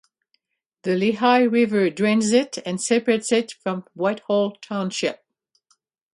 [0.81, 5.23] The Lehigh River drains it and separates it from Whitehall Township.